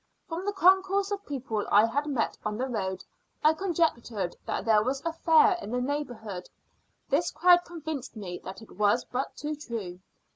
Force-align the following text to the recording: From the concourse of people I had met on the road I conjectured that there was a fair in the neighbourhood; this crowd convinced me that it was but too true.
From 0.27 0.43
the 0.45 0.53
concourse 0.53 1.11
of 1.11 1.23
people 1.27 1.63
I 1.71 1.85
had 1.85 2.07
met 2.07 2.35
on 2.43 2.57
the 2.57 2.65
road 2.65 3.05
I 3.43 3.53
conjectured 3.53 4.35
that 4.47 4.65
there 4.65 4.81
was 4.81 4.99
a 5.05 5.13
fair 5.13 5.51
in 5.61 5.69
the 5.69 5.79
neighbourhood; 5.79 6.49
this 7.09 7.29
crowd 7.29 7.63
convinced 7.65 8.15
me 8.15 8.39
that 8.43 8.63
it 8.63 8.77
was 8.77 9.05
but 9.05 9.35
too 9.37 9.55
true. 9.55 9.99